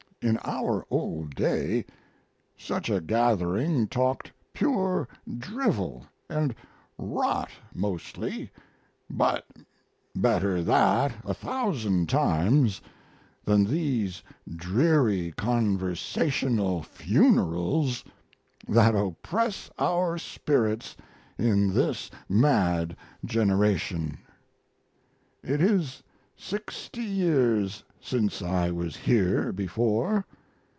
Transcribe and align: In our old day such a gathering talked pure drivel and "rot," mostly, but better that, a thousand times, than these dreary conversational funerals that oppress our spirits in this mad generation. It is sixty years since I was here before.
In 0.23 0.37
our 0.45 0.85
old 0.91 1.33
day 1.33 1.83
such 2.55 2.91
a 2.91 3.01
gathering 3.01 3.87
talked 3.87 4.31
pure 4.53 5.07
drivel 5.39 6.05
and 6.29 6.53
"rot," 6.99 7.49
mostly, 7.73 8.51
but 9.09 9.47
better 10.15 10.61
that, 10.61 11.11
a 11.25 11.33
thousand 11.33 12.07
times, 12.07 12.81
than 13.45 13.65
these 13.65 14.21
dreary 14.47 15.33
conversational 15.37 16.83
funerals 16.83 18.03
that 18.69 18.93
oppress 18.95 19.71
our 19.79 20.19
spirits 20.19 20.95
in 21.39 21.73
this 21.73 22.11
mad 22.29 22.95
generation. 23.25 24.19
It 25.41 25.61
is 25.61 26.03
sixty 26.37 27.03
years 27.03 27.83
since 28.03 28.41
I 28.41 28.71
was 28.71 28.95
here 28.97 29.51
before. 29.53 30.25